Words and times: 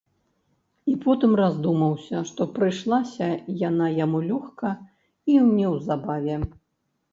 І 0.91 0.93
потым 1.03 1.35
раздумаўся, 1.41 2.17
што 2.31 2.47
прыйшлася 2.55 3.29
яна 3.67 3.91
яму 3.99 4.23
лёгка 4.33 4.75
й 5.33 5.47
неўзабаве. 5.61 6.43